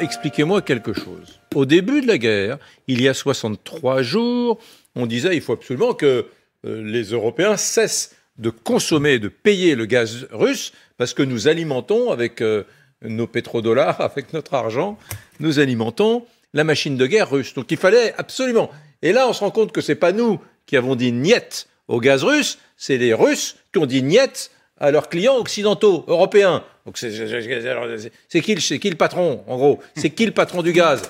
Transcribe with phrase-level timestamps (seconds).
[0.00, 1.40] Expliquez-moi quelque chose.
[1.54, 4.58] Au début de la guerre, il y a 63 jours,
[4.94, 6.26] on disait il faut absolument que
[6.64, 12.12] euh, les Européens cessent de consommer, de payer le gaz russe, parce que nous alimentons
[12.12, 12.64] avec euh,
[13.02, 14.98] nos pétrodollars, avec notre argent,
[15.40, 17.54] nous alimentons la machine de guerre russe.
[17.54, 18.70] Donc il fallait absolument.
[19.02, 22.00] Et là, on se rend compte que c'est pas nous qui avons dit niet au
[22.00, 26.62] gaz russe, c'est les Russes qui ont dit niet à leurs clients occidentaux, européens.
[26.94, 29.80] C'est qui, qui le patron, en gros?
[29.96, 31.02] C'est qui le patron du gaz?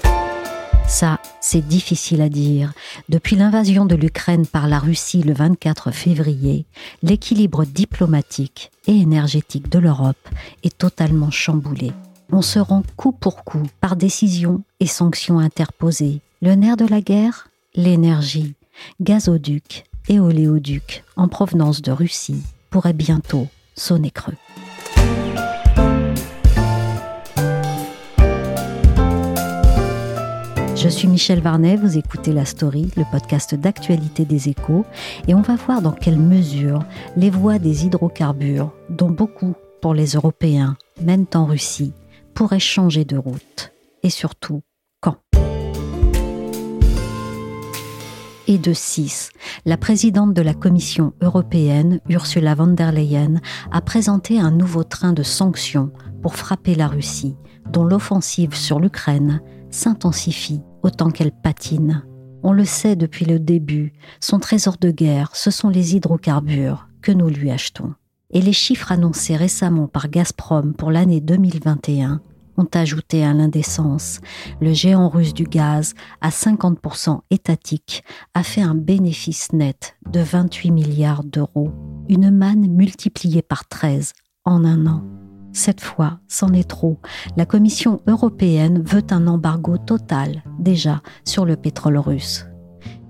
[0.88, 2.72] Ça, c'est difficile à dire.
[3.10, 6.64] Depuis l'invasion de l'Ukraine par la Russie le 24 février,
[7.02, 10.28] l'équilibre diplomatique et énergétique de l'Europe
[10.64, 11.92] est totalement chamboulé.
[12.32, 16.20] On se rend coup pour coup par décisions et sanctions interposées.
[16.40, 17.48] Le nerf de la guerre?
[17.74, 18.54] L'énergie.
[19.00, 24.36] Gazoduc et oléoduc en provenance de Russie pourrait bientôt sonner creux.
[30.80, 34.84] Je suis Michel Varnet, vous écoutez La Story, le podcast d'actualité des échos,
[35.26, 36.84] et on va voir dans quelle mesure
[37.16, 41.94] les voies des hydrocarbures, dont beaucoup pour les Européens mènent en Russie,
[42.32, 43.72] pourraient changer de route.
[44.04, 44.62] Et surtout,
[45.00, 45.16] quand?
[48.46, 49.30] Et de 6,
[49.66, 53.40] la présidente de la Commission européenne, Ursula von der Leyen,
[53.72, 55.90] a présenté un nouveau train de sanctions
[56.22, 57.34] pour frapper la Russie,
[57.68, 62.04] dont l'offensive sur l'Ukraine s'intensifie autant qu'elle patine.
[62.42, 67.12] On le sait depuis le début, son trésor de guerre, ce sont les hydrocarbures que
[67.12, 67.94] nous lui achetons.
[68.30, 72.20] Et les chiffres annoncés récemment par Gazprom pour l'année 2021
[72.58, 74.20] ont ajouté à l'indécence.
[74.60, 78.02] Le géant russe du gaz, à 50% étatique,
[78.34, 81.70] a fait un bénéfice net de 28 milliards d'euros,
[82.08, 84.12] une manne multipliée par 13
[84.44, 85.02] en un an.
[85.52, 86.98] Cette fois, c'en est trop.
[87.36, 92.46] La Commission européenne veut un embargo total, déjà, sur le pétrole russe.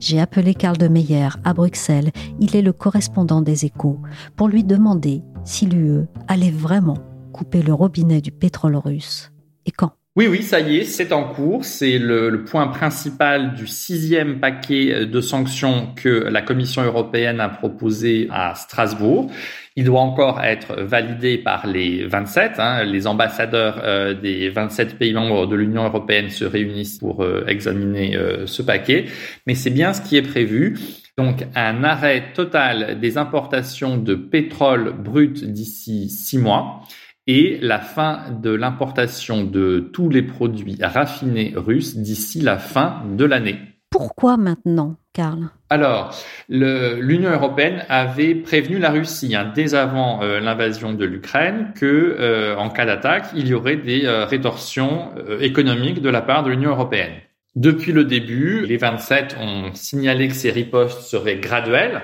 [0.01, 2.11] J'ai appelé Karl de Meyer à Bruxelles,
[2.41, 4.01] il est le correspondant des échos,
[4.37, 6.99] pour lui demander si l'UE allait vraiment
[7.33, 9.33] couper le robinet du pétrole russe.
[9.67, 9.93] Et quand?
[10.19, 11.65] Oui, oui, ça y est, c'est en cours.
[11.65, 18.27] C'est le, point principal du sixième paquet de sanctions que la Commission européenne a proposé
[18.33, 19.31] à Strasbourg.
[19.79, 22.55] Il doit encore être validé par les 27.
[22.59, 22.83] Hein.
[22.83, 28.17] Les ambassadeurs euh, des 27 pays membres de l'Union européenne se réunissent pour euh, examiner
[28.17, 29.05] euh, ce paquet.
[29.47, 30.77] Mais c'est bien ce qui est prévu.
[31.17, 36.81] Donc un arrêt total des importations de pétrole brut d'ici six mois
[37.29, 43.25] et la fin de l'importation de tous les produits raffinés russes d'ici la fin de
[43.25, 43.78] l'année.
[43.91, 45.49] Pourquoi maintenant, Karl?
[45.71, 46.15] Alors,
[46.49, 52.57] l'Union européenne avait prévenu la Russie hein, dès avant euh, l'invasion de l'Ukraine que, euh,
[52.57, 55.11] en cas d'attaque, il y aurait des euh, rétorsions
[55.41, 57.15] économiques de la part de l'Union européenne.
[57.55, 62.03] Depuis le début, les 27 ont signalé que ces ripostes seraient graduelles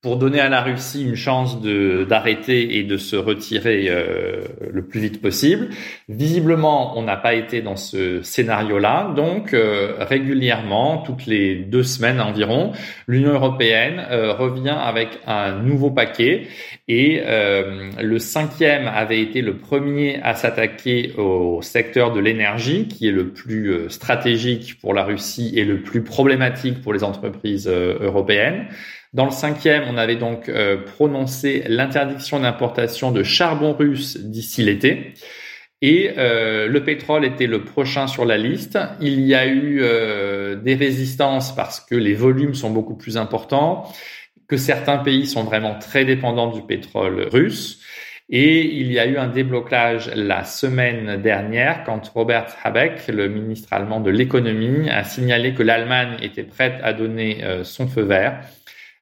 [0.00, 4.84] pour donner à la Russie une chance de d'arrêter et de se retirer euh, le
[4.84, 5.70] plus vite possible.
[6.08, 12.20] Visiblement, on n'a pas été dans ce scénario-là, donc euh, régulièrement, toutes les deux semaines
[12.20, 12.70] environ,
[13.08, 16.46] l'Union européenne euh, revient avec un nouveau paquet
[16.86, 17.20] et
[18.00, 23.28] le cinquième avait été le premier à s'attaquer au secteur de l'énergie, qui est le
[23.28, 28.68] plus stratégique pour la Russie et le plus problématique pour les entreprises européennes.
[29.14, 35.14] Dans le cinquième, on avait donc euh, prononcé l'interdiction d'importation de charbon russe d'ici l'été.
[35.80, 38.78] Et euh, le pétrole était le prochain sur la liste.
[39.00, 43.90] Il y a eu euh, des résistances parce que les volumes sont beaucoup plus importants,
[44.46, 47.80] que certains pays sont vraiment très dépendants du pétrole russe.
[48.28, 53.72] Et il y a eu un déblocage la semaine dernière quand Robert Habeck, le ministre
[53.72, 58.42] allemand de l'économie, a signalé que l'Allemagne était prête à donner son feu vert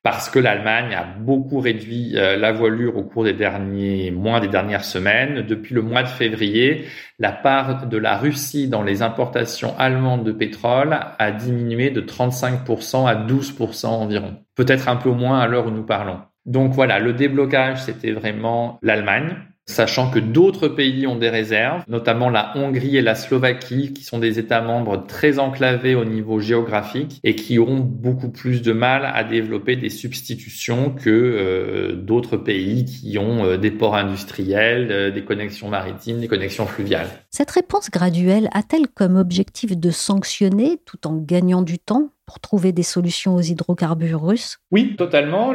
[0.07, 4.47] parce que l'Allemagne a beaucoup réduit euh, la voilure au cours des derniers mois, des
[4.47, 5.43] dernières semaines.
[5.43, 6.85] Depuis le mois de février,
[7.19, 13.05] la part de la Russie dans les importations allemandes de pétrole a diminué de 35%
[13.05, 14.37] à 12% environ.
[14.55, 16.21] Peut-être un peu moins à l'heure où nous parlons.
[16.45, 19.35] Donc voilà, le déblocage, c'était vraiment l'Allemagne
[19.67, 24.19] sachant que d'autres pays ont des réserves, notamment la Hongrie et la Slovaquie, qui sont
[24.19, 29.05] des États membres très enclavés au niveau géographique et qui ont beaucoup plus de mal
[29.05, 35.11] à développer des substitutions que euh, d'autres pays qui ont euh, des ports industriels, euh,
[35.11, 37.09] des connexions maritimes, des connexions fluviales.
[37.31, 42.73] Cette réponse graduelle a-t-elle comme objectif de sanctionner tout en gagnant du temps pour trouver
[42.73, 45.53] des solutions aux hydrocarbures russes Oui, totalement.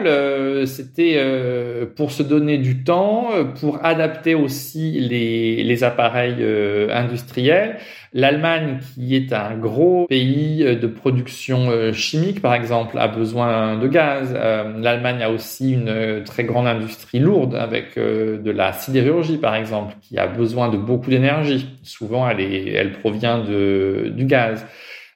[0.65, 3.27] C'était euh, pour se donner du temps,
[3.59, 7.77] pour adapter aussi les, appareils euh, industriels.
[8.13, 13.87] L'Allemagne, qui est un gros pays de production euh, chimique, par exemple, a besoin de
[13.87, 14.33] gaz.
[14.33, 20.17] L'Allemagne a aussi une très grande industrie lourde avec de la sidérurgie, par exemple, qui
[20.17, 21.67] a besoin de beaucoup d'énergie.
[21.83, 24.65] Souvent, elle, provient du gaz.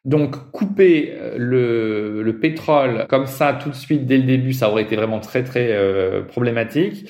[0.06, 4.69] Donc couper euh, le, le, pétrole comme ça tout de suite dès le début, ça
[4.69, 7.10] aurait été vraiment très très euh, problématique.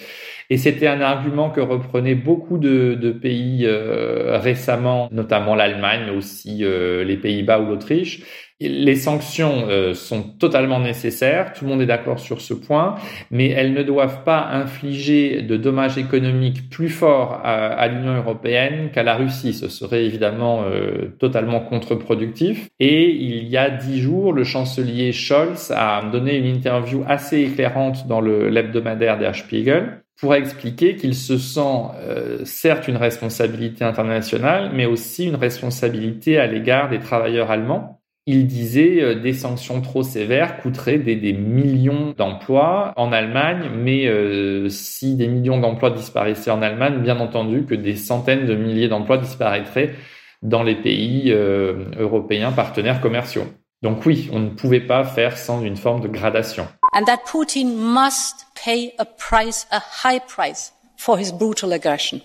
[0.49, 6.63] Et c'était un argument que reprenaient beaucoup de, de pays euh, récemment, notamment l'Allemagne, aussi
[6.63, 8.21] les Pays-Bas ou l'Autriche.
[8.69, 12.95] Les sanctions euh, sont totalement nécessaires, tout le monde est d'accord sur ce point,
[13.31, 19.03] mais elles ne doivent pas infliger de dommages économiques plus forts à, l'Union européenne qu'à
[19.03, 19.53] la Russie.
[19.53, 22.67] Ce serait évidemment euh, totalement contre-productif.
[22.79, 28.07] Et il y a dix jours, le chancelier Scholz a donné une interview assez éclairante
[28.07, 31.59] dans l'hebdomadaire Der Spiegel pour expliquer qu'il se sent
[31.99, 38.47] euh, certes une responsabilité internationale, mais aussi une responsabilité à l'égard des travailleurs allemands il
[38.47, 45.15] disait euh, des sanctions trop sévères coûteraient des, millions d'emplois en Allemagne, mais euh, si
[45.15, 49.93] des millions d'emplois disparaissaient en Allemagne, bien entendu que des centaines de milliers d'emplois disparaîtraient
[50.41, 53.45] dans les pays euh, européens partenaires commerciaux.
[53.83, 56.67] Donc oui, on ne pouvait pas faire sans une forme de gradation.
[56.93, 62.21] And that Putin must pay a price, a high price for his brutal aggression.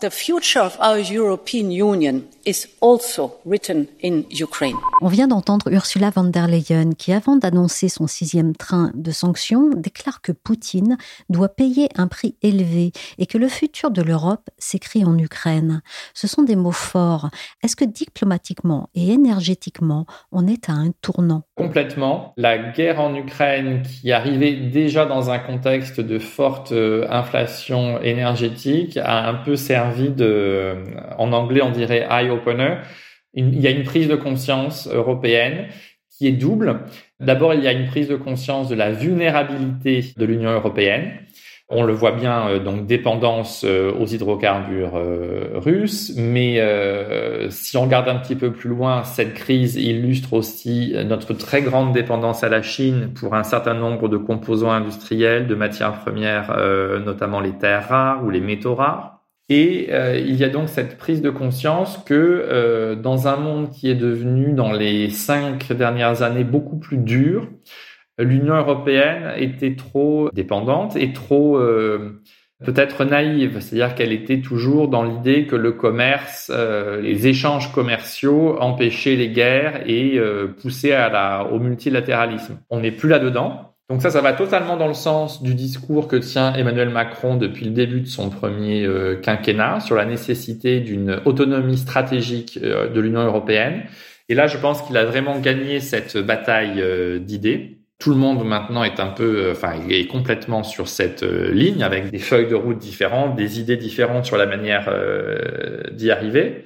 [0.00, 4.76] The future of our European Union is also written in Ukraine.
[5.02, 9.70] On vient d'entendre Ursula von der Leyen qui, avant d'annoncer son sixième train de sanctions,
[9.74, 10.96] déclare que Poutine
[11.28, 15.82] doit payer un prix élevé et que le futur de l'Europe s'écrit en Ukraine.
[16.14, 17.28] Ce sont des mots forts.
[17.62, 21.42] Est-ce que diplomatiquement et énergétiquement, on est à un tournant?
[21.56, 22.32] Complètement.
[22.38, 28.96] La guerre en Ukraine qui arrivait déjà dans un contexte de forte euh, inflation énergétique
[28.96, 29.89] a un peu servi
[31.18, 32.76] en anglais on dirait eye opener
[33.34, 35.66] il y a une prise de conscience européenne
[36.10, 36.80] qui est double.
[37.20, 41.12] D'abord, il y a une prise de conscience de la vulnérabilité de l'Union européenne.
[41.72, 46.60] On le voit bien, euh, donc dépendance euh, aux hydrocarbures euh, russes, mais
[47.50, 51.92] si on regarde un petit peu plus loin, cette crise illustre aussi notre très grande
[51.92, 56.56] dépendance à la Chine pour un certain nombre de composants industriels, de matières premières,
[57.04, 59.19] notamment les terres rares ou les métaux rares.
[59.52, 63.70] Et euh, il y a donc cette prise de conscience que euh, dans un monde
[63.70, 67.48] qui est devenu dans les cinq dernières années beaucoup plus dur,
[68.16, 72.22] l'Union européenne était trop dépendante et trop euh,
[72.64, 76.52] peut-être naïve, c'est-à-dire qu'elle était toujours dans l'idée que le commerce,
[77.02, 80.20] les échanges commerciaux empêchaient les guerres et
[80.60, 80.94] poussaient
[81.50, 82.58] au multilatéralisme.
[82.68, 83.69] On n'est plus là-dedans.
[83.90, 87.64] Donc ça, ça va totalement dans le sens du discours que tient Emmanuel Macron depuis
[87.64, 93.00] le début de son premier euh, quinquennat sur la nécessité d'une autonomie stratégique euh, de
[93.00, 93.82] l'Union européenne.
[94.28, 97.78] Et là, je pense qu'il a vraiment gagné cette bataille euh, d'idées.
[97.98, 102.18] Tout le monde maintenant est un peu, enfin, est complètement sur cette ligne avec des
[102.18, 104.88] feuilles de route différentes, des idées différentes sur la manière
[105.92, 106.64] d'y arriver.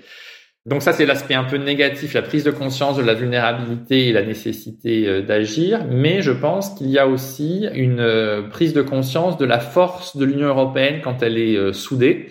[0.67, 4.13] Donc ça, c'est l'aspect un peu négatif, la prise de conscience de la vulnérabilité et
[4.13, 5.85] la nécessité euh, d'agir.
[5.91, 10.17] Mais je pense qu'il y a aussi une euh, prise de conscience de la force
[10.17, 12.31] de l'Union européenne quand elle est euh, soudée.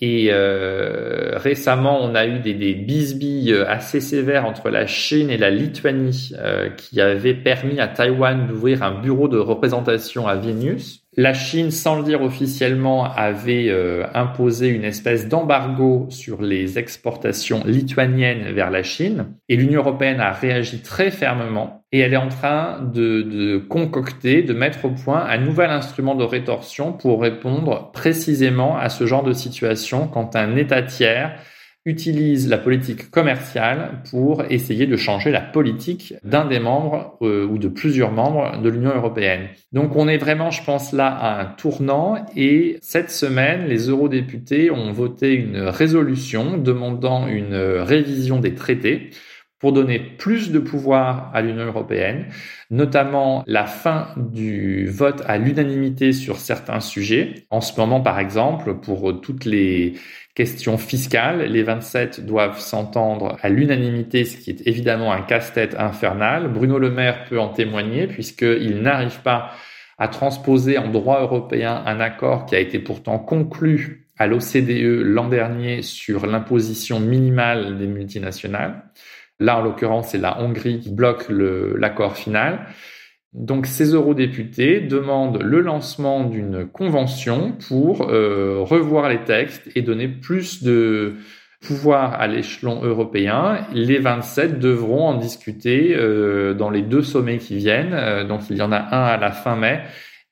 [0.00, 5.50] Et récemment, on a eu des, des, bisbilles assez sévères entre la Chine et la
[5.50, 6.32] Lituanie
[6.76, 11.02] qui avaient permis à Taïwan d'ouvrir un bureau de représentation à Vilnius.
[11.14, 17.62] La Chine, sans le dire officiellement, avait euh, imposé une espèce d'embargo sur les exportations
[17.66, 22.28] lituaniennes vers la Chine et l'Union européenne a réagi très fermement et elle est en
[22.28, 27.90] train de, de, concocter, de mettre au point un nouvel instrument de rétorsion pour répondre
[27.92, 31.36] précisément à ce genre de situation quand un État tiers
[31.84, 37.58] utilise la politique commerciale pour essayer de changer la politique d'un des membres euh, ou
[37.58, 39.48] de plusieurs membres de l'Union européenne.
[39.72, 44.70] Donc on est vraiment, je pense, là à un tournant et cette semaine, les eurodéputés
[44.70, 49.10] ont voté une résolution demandant une révision des traités
[49.62, 52.26] pour donner plus de pouvoir à l'Union européenne,
[52.68, 57.46] notamment la fin du vote à l'unanimité sur certains sujets.
[57.48, 59.94] En ce moment, par exemple, pour toutes les
[60.34, 66.48] questions fiscales, les 27 doivent s'entendre à l'unanimité, ce qui est évidemment un casse-tête infernal.
[66.48, 69.52] Bruno Le Maire peut en témoigner puisqu'il n'arrive pas
[69.96, 75.28] à transposer en droit européen un accord qui a été pourtant conclu à l'OCDE l'an
[75.28, 78.82] dernier sur l'imposition minimale des multinationales.
[79.42, 82.66] Là, en l'occurrence, c'est la Hongrie qui bloque l'accord final.
[83.32, 90.06] Donc ces eurodéputés demandent le lancement d'une convention pour euh, revoir les textes et donner
[90.06, 91.16] plus de
[91.60, 93.66] pouvoir à l'échelon européen.
[93.72, 97.94] Les 27 devront en discuter euh, dans les deux sommets qui viennent.
[97.94, 99.82] Euh, donc il y en a un à la fin mai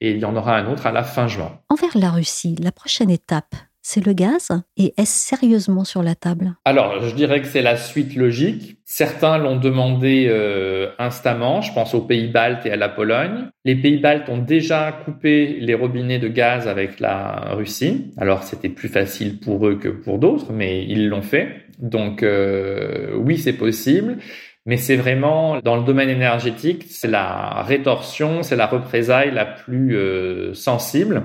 [0.00, 1.58] et il y en aura un autre à la fin juin.
[1.68, 6.54] Envers la Russie, la prochaine étape, c'est le gaz Et est-ce sérieusement sur la table?
[6.64, 8.76] Alors, je dirais que c'est la suite logique.
[8.84, 13.48] Certains l'ont demandé euh, instamment, je pense aux pays baltes et à la Pologne.
[13.64, 18.12] Les pays baltes ont déjà coupé les robinets de gaz avec la Russie.
[18.16, 21.66] Alors, c'était plus facile pour eux que pour d'autres, mais ils l'ont fait.
[21.78, 24.18] Donc, euh, oui, c'est possible.
[24.66, 29.96] Mais c'est vraiment dans le domaine énergétique, c'est la rétorsion, c'est la représaille la plus
[29.96, 31.22] euh, sensible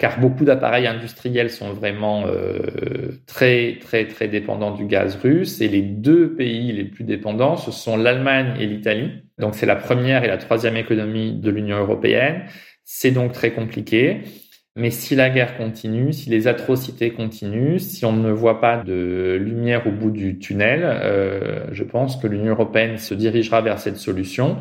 [0.00, 5.68] car beaucoup d'appareils industriels sont vraiment euh, très très très dépendants du gaz russe et
[5.68, 9.10] les deux pays les plus dépendants ce sont l'Allemagne et l'Italie.
[9.38, 12.44] Donc c'est la première et la troisième économie de l'Union européenne.
[12.84, 14.22] C'est donc très compliqué.
[14.76, 19.36] Mais si la guerre continue, si les atrocités continuent, si on ne voit pas de
[19.38, 23.96] lumière au bout du tunnel, euh, je pense que l'Union européenne se dirigera vers cette
[23.96, 24.56] solution.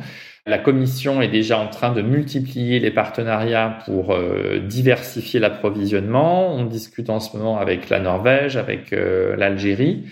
[0.50, 6.52] La Commission est déjà en train de multiplier les partenariats pour euh, diversifier l'approvisionnement.
[6.56, 10.06] On discute en ce moment avec la Norvège, avec euh, l'Algérie.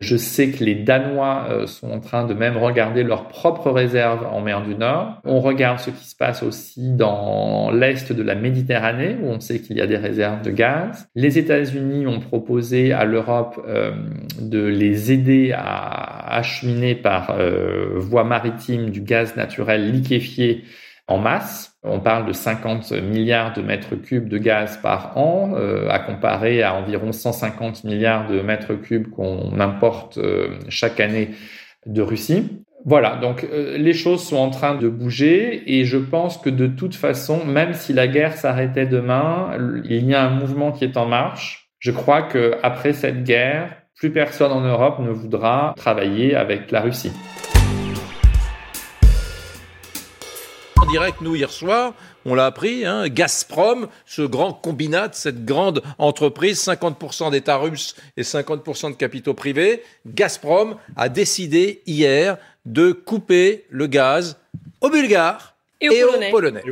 [0.00, 4.26] Je sais que les Danois euh, sont en train de même regarder leurs propres réserves
[4.26, 5.20] en mer du Nord.
[5.24, 9.60] On regarde ce qui se passe aussi dans l'est de la Méditerranée, où on sait
[9.60, 11.08] qu'il y a des réserves de gaz.
[11.14, 13.92] Les États-Unis ont proposé à l'Europe euh,
[14.40, 20.64] de les aider à acheminer par euh, voie maritime du gaz naturel liquéfié
[21.06, 21.73] en masse.
[21.86, 26.62] On parle de 50 milliards de mètres cubes de gaz par an, euh, à comparer
[26.62, 31.32] à environ 150 milliards de mètres cubes qu'on importe euh, chaque année
[31.84, 32.64] de Russie.
[32.86, 36.66] Voilà, donc euh, les choses sont en train de bouger et je pense que de
[36.66, 39.50] toute façon, même si la guerre s'arrêtait demain,
[39.84, 41.70] il y a un mouvement qui est en marche.
[41.80, 46.80] Je crois que après cette guerre, plus personne en Europe ne voudra travailler avec la
[46.80, 47.12] Russie.
[50.94, 51.92] Direct, nous, hier soir,
[52.24, 58.22] on l'a appris, hein, Gazprom, ce grand combinat, cette grande entreprise, 50% d'État russe et
[58.22, 64.38] 50% de capitaux privés, Gazprom a décidé hier de couper le gaz
[64.80, 66.62] aux Bulgares et, aux, Polonais.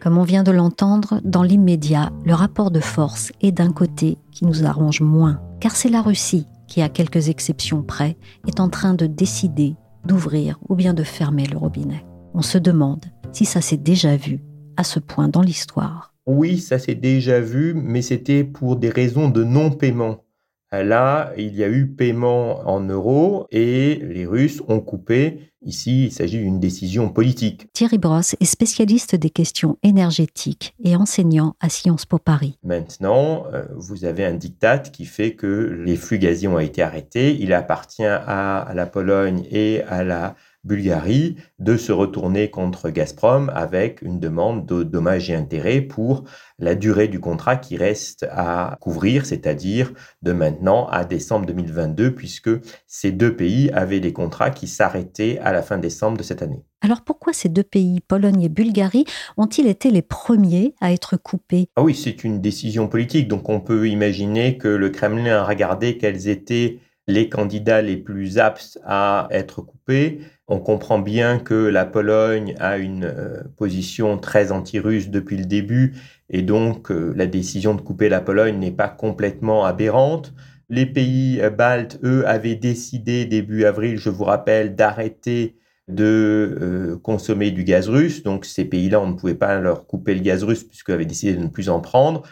[0.00, 4.44] Comme on vient de l'entendre, dans l'immédiat, le rapport de force est d'un côté qui
[4.44, 8.16] nous arrange moins, car c'est la Russie qui, à quelques exceptions près,
[8.46, 12.04] est en train de décider d'ouvrir ou bien de fermer le robinet.
[12.36, 14.40] On se demande si ça s'est déjà vu
[14.76, 16.12] à ce point dans l'histoire.
[16.26, 20.24] Oui, ça s'est déjà vu, mais c'était pour des raisons de non-paiement.
[20.72, 25.52] Là, il y a eu paiement en euros et les Russes ont coupé.
[25.62, 27.68] Ici, il s'agit d'une décision politique.
[27.72, 32.58] Thierry Brosse est spécialiste des questions énergétiques et enseignant à Sciences Po Paris.
[32.64, 37.36] Maintenant, euh, vous avez un diktat qui fait que les flux gaziers ont été arrêtés.
[37.40, 40.34] Il appartient à la Pologne et à la
[40.64, 46.24] Bulgarie de se retourner contre Gazprom avec une demande de dommages et intérêts pour
[46.58, 49.92] la durée du contrat qui reste à couvrir, c'est-à-dire
[50.22, 52.50] de maintenant à décembre 2022, puisque
[52.86, 56.62] ces deux pays avaient des contrats qui s'arrêtaient à la fin décembre de cette année.
[56.80, 59.06] Alors pourquoi ces deux pays, Pologne et Bulgarie,
[59.38, 61.68] ont-ils été les premiers à être coupés?
[61.76, 65.96] Ah oui, c'est une décision politique, donc on peut imaginer que le Kremlin a regardé
[65.96, 70.20] quels étaient les candidats les plus aptes à être coupés.
[70.48, 75.94] On comprend bien que la Pologne a une euh, position très anti-russe depuis le début
[76.30, 80.32] et donc euh, la décision de couper la Pologne n'est pas complètement aberrante.
[80.70, 85.56] Les pays euh, baltes, eux, avaient décidé début avril, je vous rappelle, d'arrêter
[85.88, 88.22] de consommer du gaz russe.
[88.22, 91.34] Donc ces pays-là, on ne pouvait pas leur couper le gaz russe puisqu'ils avaient décidé
[91.34, 92.22] de ne plus en prendre.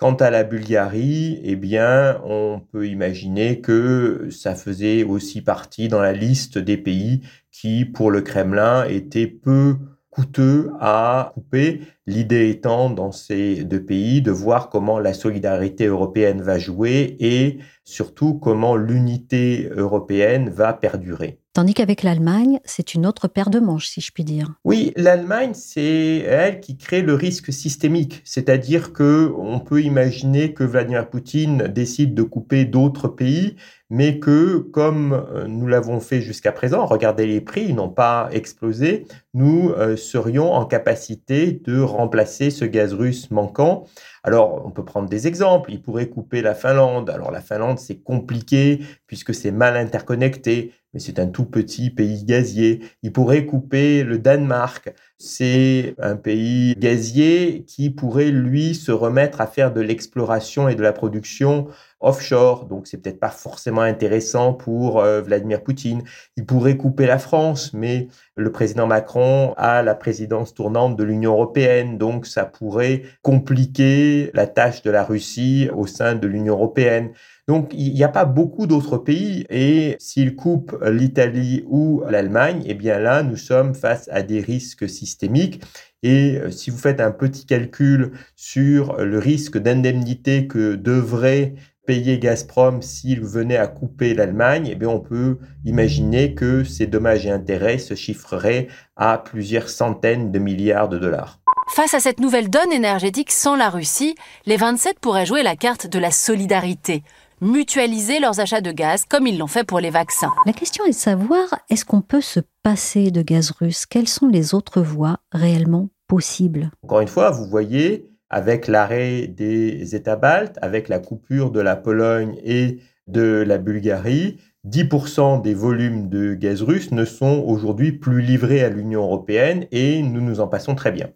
[0.00, 6.00] Quant à la Bulgarie, eh bien, on peut imaginer que ça faisait aussi partie dans
[6.00, 7.20] la liste des pays
[7.52, 9.76] qui, pour le Kremlin, étaient peu
[10.08, 11.82] coûteux à couper.
[12.06, 17.58] L'idée étant dans ces deux pays de voir comment la solidarité européenne va jouer et
[17.84, 21.39] surtout comment l'unité européenne va perdurer.
[21.52, 24.54] Tandis qu'avec l'Allemagne, c'est une autre paire de manches, si je puis dire.
[24.64, 30.62] Oui, l'Allemagne, c'est elle qui crée le risque systémique, c'est-à-dire que on peut imaginer que
[30.62, 33.56] Vladimir Poutine décide de couper d'autres pays,
[33.90, 38.28] mais que, comme euh, nous l'avons fait jusqu'à présent, regardez les prix, ils n'ont pas
[38.32, 43.84] explosé, nous euh, serions en capacité de remplacer ce gaz russe manquant.
[44.22, 45.72] Alors, on peut prendre des exemples.
[45.72, 47.10] Il pourrait couper la Finlande.
[47.10, 52.24] Alors, la Finlande, c'est compliqué puisque c'est mal interconnecté mais c'est un tout petit pays
[52.24, 52.80] gazier.
[53.02, 54.92] Il pourrait couper le Danemark.
[55.18, 60.82] C'est un pays gazier qui pourrait, lui, se remettre à faire de l'exploration et de
[60.82, 61.68] la production
[62.00, 62.66] offshore.
[62.66, 66.02] Donc, c'est peut-être pas forcément intéressant pour euh, Vladimir Poutine.
[66.36, 71.32] Il pourrait couper la France, mais le président Macron a la présidence tournante de l'Union
[71.32, 71.98] européenne.
[71.98, 77.10] Donc, ça pourrait compliquer la tâche de la Russie au sein de l'Union européenne.
[77.48, 82.74] Donc, il n'y a pas beaucoup d'autres pays et s'il coupe l'Italie ou l'Allemagne, eh
[82.74, 85.60] bien là, nous sommes face à des risques systémiques.
[86.02, 91.54] Et euh, si vous faites un petit calcul sur le risque d'indemnité que devrait
[91.90, 97.26] payer Gazprom s'il venait à couper l'Allemagne, eh bien on peut imaginer que ces dommages
[97.26, 101.40] et intérêts se chiffreraient à plusieurs centaines de milliards de dollars.
[101.74, 104.14] Face à cette nouvelle donne énergétique sans la Russie,
[104.46, 107.02] les 27 pourraient jouer la carte de la solidarité
[107.40, 110.30] mutualiser leurs achats de gaz comme ils l'ont fait pour les vaccins.
[110.46, 113.86] La question est de savoir, est-ce qu'on peut se passer de gaz russe?
[113.86, 116.70] Quelles sont les autres voies réellement possibles?
[116.84, 121.76] Encore une fois, vous voyez, avec l'arrêt des États baltes, avec la coupure de la
[121.76, 128.20] Pologne et de la Bulgarie, 10% des volumes de gaz russe ne sont aujourd'hui plus
[128.20, 131.10] livrés à l'Union européenne et nous nous en passons très bien.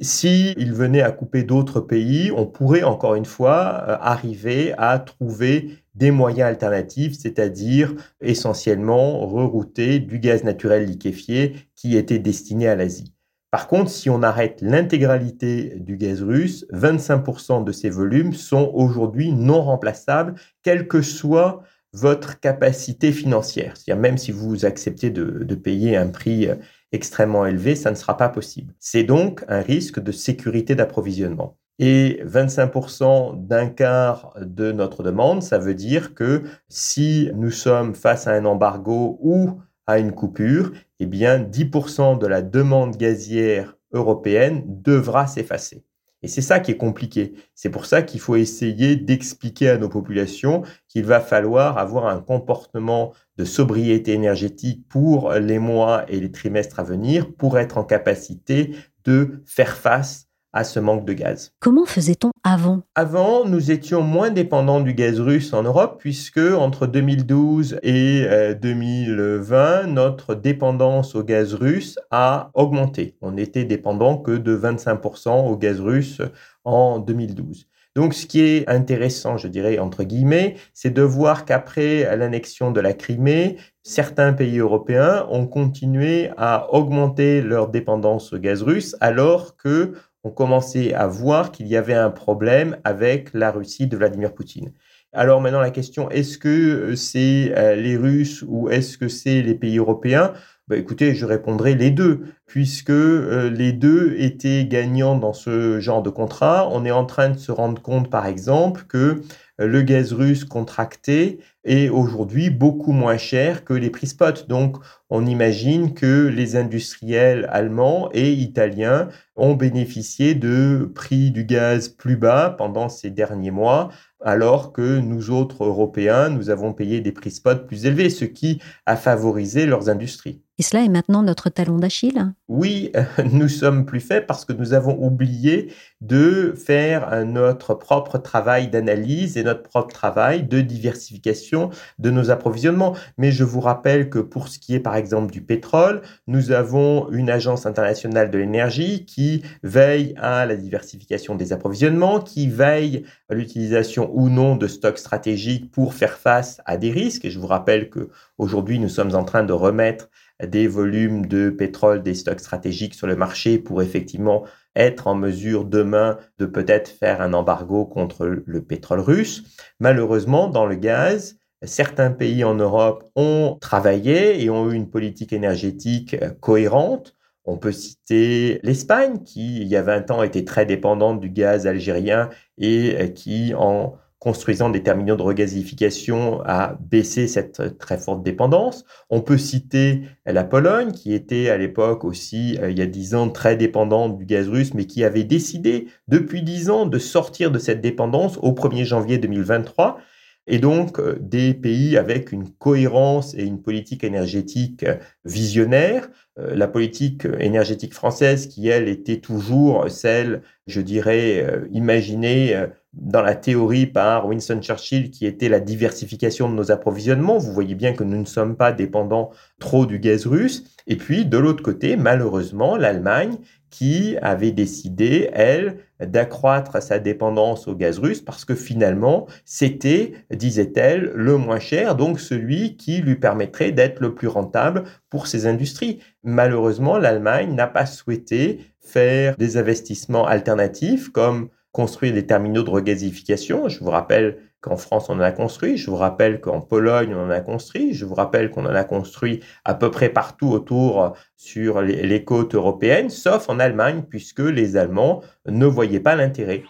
[0.00, 5.78] S'il venait à couper d'autres pays, on pourrait encore une fois euh, arriver à trouver
[5.94, 13.14] des moyens alternatifs, c'est-à-dire essentiellement rerouter du gaz naturel liquéfié qui était destiné à l'Asie.
[13.52, 19.30] Par contre, si on arrête l'intégralité du gaz russe, 25% de ces volumes sont aujourd'hui
[19.30, 21.62] non remplaçables, quelle que soit
[21.92, 23.76] votre capacité financière.
[23.76, 26.54] C'est-à-dire même si vous acceptez de, de payer un prix euh,
[26.92, 28.72] extrêmement élevé, ça ne sera pas possible.
[28.78, 31.58] C'est donc un risque de sécurité d'approvisionnement.
[31.78, 38.26] Et 25% d'un quart de notre demande, ça veut dire que si nous sommes face
[38.26, 44.62] à un embargo ou à une coupure, eh bien 10% de la demande gazière européenne
[44.66, 45.84] devra s'effacer.
[46.22, 47.34] Et c'est ça qui est compliqué.
[47.54, 52.20] C'est pour ça qu'il faut essayer d'expliquer à nos populations qu'il va falloir avoir un
[52.20, 57.84] comportement de sobriété énergétique pour les mois et les trimestres à venir pour être en
[57.84, 61.52] capacité de faire face à ce manque de gaz.
[61.60, 62.82] Comment faisait-on avant?
[62.94, 68.26] Avant, nous étions moins dépendants du gaz russe en Europe puisque entre 2012 et
[68.60, 73.16] 2020, euh, notre dépendance au gaz russe a augmenté.
[73.22, 76.20] On n'était dépendant que de 25% au gaz russe
[76.64, 77.66] en 2012.
[77.94, 82.80] Donc, ce qui est intéressant, je dirais, entre guillemets, c'est de voir qu'après l'annexion de
[82.80, 89.56] la Crimée, certains pays européens ont continué à augmenter leur dépendance au gaz russe alors
[89.58, 89.92] que
[90.24, 94.72] on commençait à voir qu'il y avait un problème avec la Russie de Vladimir Poutine.
[95.12, 99.42] Alors maintenant la question, est-ce que euh, c'est euh, les Russes ou est-ce que c'est
[99.42, 100.32] les pays européens?
[100.68, 106.02] Bah, Écoutez, je répondrai les deux, puisque euh, les deux étaient gagnants dans ce genre
[106.02, 106.68] de contrat.
[106.72, 109.22] On est en train de se rendre compte, par exemple, que
[109.58, 114.48] le gaz russe contracté est aujourd'hui beaucoup moins cher que les prix spot.
[114.48, 114.78] Donc,
[115.10, 122.16] on imagine que les industriels allemands et italiens ont bénéficié de prix du gaz plus
[122.16, 123.90] bas pendant ces derniers mois,
[124.24, 128.60] alors que nous autres Européens, nous avons payé des prix spot plus élevés, ce qui
[128.86, 130.42] a favorisé leurs industries.
[130.58, 132.92] Et cela est maintenant notre talon d'Achille Oui,
[133.32, 139.36] nous sommes plus faits parce que nous avons oublié de faire notre propre travail d'analyse
[139.36, 142.94] et notre propre travail de diversification de nos approvisionnements.
[143.16, 147.10] Mais je vous rappelle que pour ce qui est par exemple du pétrole, nous avons
[147.10, 153.34] une agence internationale de l'énergie qui veille à la diversification des approvisionnements, qui veille à
[153.34, 157.28] l'utilisation ou non de stocks stratégiques pour faire face à des risques.
[157.28, 160.08] Je vous rappelle que aujourd'hui nous sommes en train de remettre
[160.44, 164.44] des volumes de pétrole, des stocks stratégiques sur le marché pour effectivement
[164.74, 169.44] être en mesure demain de peut-être faire un embargo contre le pétrole russe.
[169.80, 175.32] Malheureusement, dans le gaz, certains pays en Europe ont travaillé et ont eu une politique
[175.32, 177.14] énergétique cohérente.
[177.44, 181.66] On peut citer l'Espagne qui, il y a 20 ans, était très dépendante du gaz
[181.66, 188.84] algérien et qui, en construisant des terminaux de regasification a baissé cette très forte dépendance.
[189.10, 193.16] On peut citer la Pologne, qui était à l'époque aussi, euh, il y a dix
[193.16, 197.50] ans, très dépendante du gaz russe, mais qui avait décidé depuis dix ans de sortir
[197.50, 199.98] de cette dépendance au 1er janvier 2023.
[200.46, 206.08] Et donc, euh, des pays avec une cohérence et une politique énergétique euh, visionnaire.
[206.38, 212.56] La politique énergétique française, qui, elle, était toujours celle, je dirais, imaginée
[212.94, 217.36] dans la théorie par Winston Churchill qui était la diversification de nos approvisionnements.
[217.36, 220.64] Vous voyez bien que nous ne sommes pas dépendants trop du gaz russe.
[220.86, 223.36] Et puis, de l'autre côté, malheureusement, l'Allemagne
[223.72, 231.10] qui avait décidé, elle, d'accroître sa dépendance au gaz russe parce que finalement, c'était, disait-elle,
[231.14, 236.00] le moins cher, donc celui qui lui permettrait d'être le plus rentable pour ses industries.
[236.22, 243.68] Malheureusement, l'Allemagne n'a pas souhaité faire des investissements alternatifs comme construire des terminaux de regasification.
[243.68, 245.76] Je vous rappelle qu'en France, on en a construit.
[245.76, 247.94] Je vous rappelle qu'en Pologne, on en a construit.
[247.94, 252.54] Je vous rappelle qu'on en a construit à peu près partout autour sur les, côtes
[252.54, 256.62] européennes, sauf en Allemagne, puisque les Allemands ne voyaient pas l'intérêt.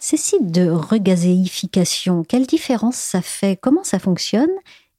[0.00, 3.58] Ces sites de regazéification, quelle différence ça fait?
[3.60, 4.50] Comment ça fonctionne?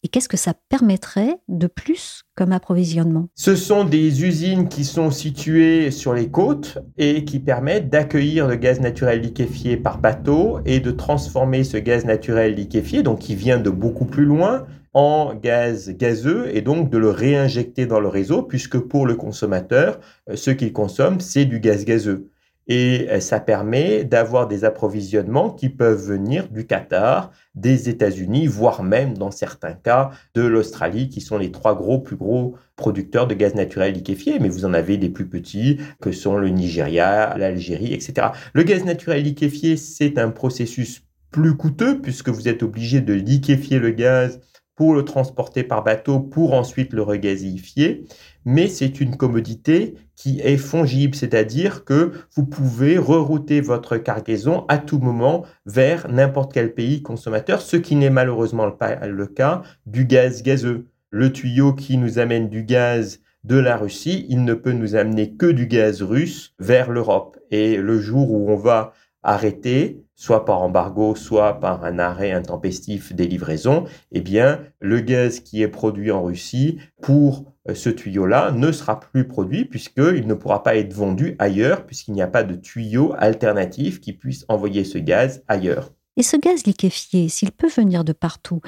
[0.04, 3.28] Et qu'est-ce que ça permettrait de plus comme approvisionnement?
[3.36, 8.56] Ce sont des usines qui sont situées sur les côtes et qui permettent d'accueillir le
[8.56, 13.60] gaz naturel liquéfié par bateau et de transformer ce gaz naturel liquéfié, donc qui vient
[13.60, 18.42] de beaucoup plus loin, en gaz gazeux et donc de le réinjecter dans le réseau
[18.42, 22.30] puisque pour le consommateur, euh, ce qu'il consomme, c'est du gaz gazeux
[22.70, 28.84] et euh, ça permet d'avoir des approvisionnements qui peuvent venir du Qatar, des États-Unis, voire
[28.84, 33.56] même dans certains cas de l'Australie, qui sont les trois plus gros producteurs de gaz
[33.56, 38.28] naturel liquéfié, mais vous en avez des plus petits que sont le Nigeria, l'Algérie, etc.
[38.54, 41.02] Le gaz naturel liquéfié, c'est un processus
[41.32, 44.40] plus coûteux puisque vous êtes obligé de liquéfier le gaz
[44.80, 48.06] pour le transporter par bateau pour ensuite le regasifier
[48.46, 54.78] mais c'est une commodité qui est fongible, c'est-à-dire que vous pouvez rerouter votre cargaison à
[54.78, 60.06] tout moment vers n'importe quel pays consommateur, ce qui n'est malheureusement pas le cas du
[60.06, 60.88] gaz gazeux.
[61.12, 65.36] Le tuyau qui nous amène du gaz de la Russie, il ne peut nous amener
[65.36, 67.38] que du gaz russe vers l'Europe.
[67.52, 73.14] Et le jour où on va arrêter, soit par embargo, soit par un arrêt intempestif
[73.14, 78.52] des livraisons, eh bien, le gaz qui est produit en Russie pour euh, ce tuyau-là
[78.52, 82.44] ne sera plus produit puisqu'il ne pourra pas être vendu ailleurs puisqu'il n'y a pas
[82.44, 85.94] de tuyau alternatif qui puisse envoyer ce gaz ailleurs.
[86.18, 88.60] Et ce gaz liquéfié, s'il peut venir de partout,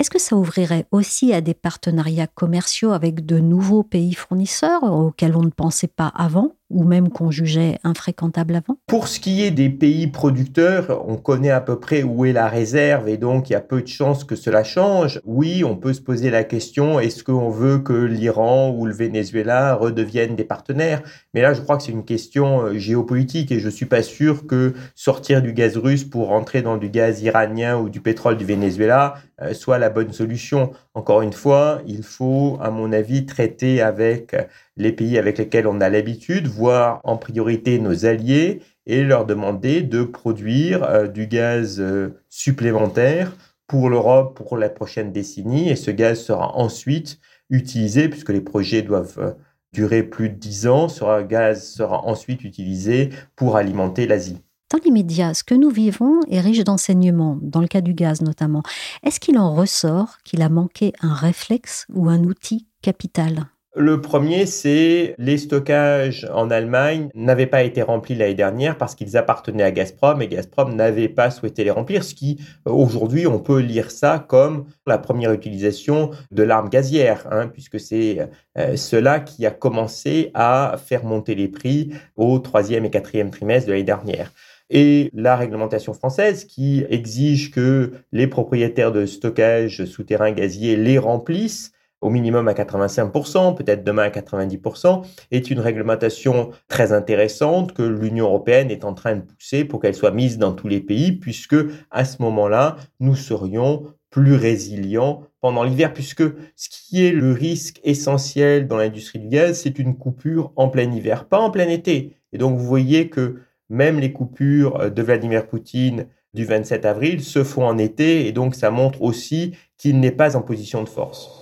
[0.00, 5.36] est-ce que ça ouvrirait aussi à des partenariats commerciaux avec de nouveaux pays fournisseurs auxquels
[5.36, 6.56] on ne pensait pas avant?
[6.70, 8.76] Ou même qu'on jugeait infréquentable avant?
[8.86, 12.48] Pour ce qui est des pays producteurs, on connaît à peu près où est la
[12.48, 15.20] réserve et donc il y a peu de chances que cela change.
[15.24, 19.74] Oui, on peut se poser la question, est-ce qu'on veut que l'Iran ou le Venezuela
[19.74, 21.02] redeviennent des partenaires?
[21.34, 24.46] Mais là, je crois que c'est une question euh, géopolitique et je suis pas sûr
[24.46, 28.44] que sortir du gaz russe pour rentrer dans du gaz iranien ou du pétrole du
[28.44, 30.72] Venezuela euh, soit la bonne solution.
[30.94, 34.34] Encore une fois, il faut, à mon avis, traiter avec
[34.78, 39.82] les pays avec lesquels on a l'habitude, voir en priorité nos alliés et leur demander
[39.82, 43.36] de produire euh, du gaz euh, supplémentaire
[43.66, 45.68] pour l'Europe pour la prochaine décennie.
[45.68, 47.18] Et ce gaz sera ensuite
[47.50, 49.32] utilisé, puisque les projets doivent euh,
[49.72, 54.38] durer plus de 10 ans, ce gaz sera ensuite utilisé pour alimenter l'Asie.
[54.70, 58.62] Dans l'immédiat, ce que nous vivons est riche d'enseignements, dans le cas du gaz notamment.
[59.02, 63.46] Est-ce qu'il en ressort qu'il a manqué un réflexe ou un outil capital?
[63.76, 69.16] Le premier, c'est les stockages en Allemagne n'avaient pas été remplis l'année dernière parce qu'ils
[69.16, 73.60] appartenaient à Gazprom et Gazprom n'avait pas souhaité les remplir, ce qui, aujourd'hui, on peut
[73.60, 79.44] lire ça comme la première utilisation de l'arme gazière, hein, puisque c'est euh, cela qui
[79.46, 84.32] a commencé à faire monter les prix au troisième et quatrième trimestre de l'année dernière.
[84.70, 91.72] Et la réglementation française qui exige que les propriétaires de stockage souterrain gazier les remplissent
[92.00, 98.26] au minimum à 85%, peut-être demain à 90%, est une réglementation très intéressante que l'Union
[98.26, 101.56] européenne est en train de pousser pour qu'elle soit mise dans tous les pays, puisque
[101.90, 106.22] à ce moment-là, nous serions plus résilient pendant l'hiver, puisque
[106.56, 110.90] ce qui est le risque essentiel dans l'industrie du gaz, c'est une coupure en plein
[110.90, 112.16] hiver, pas en plein été.
[112.32, 113.36] Et donc vous voyez que
[113.68, 118.54] même les coupures de Vladimir Poutine du 27 avril se font en été, et donc
[118.54, 121.37] ça montre aussi qu'il n'est pas en position de force.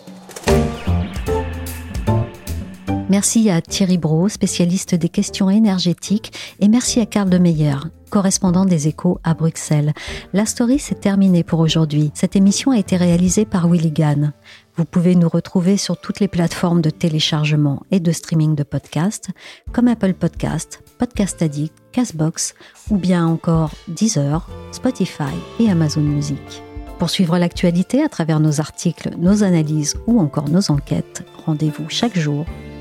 [3.08, 7.76] Merci à Thierry Bro, spécialiste des questions énergétiques, et merci à Karl de Meyer,
[8.10, 9.94] correspondant des échos à Bruxelles.
[10.32, 12.10] La story s'est terminée pour aujourd'hui.
[12.14, 14.32] Cette émission a été réalisée par Willy Gann.
[14.74, 19.30] Vous pouvez nous retrouver sur toutes les plateformes de téléchargement et de streaming de podcasts,
[19.72, 22.54] comme Apple Podcast, Podcast Addict, Castbox,
[22.90, 26.62] ou bien encore Deezer, Spotify et Amazon Music.
[26.98, 32.18] Pour suivre l'actualité à travers nos articles, nos analyses ou encore nos enquêtes, rendez-vous chaque
[32.18, 32.46] jour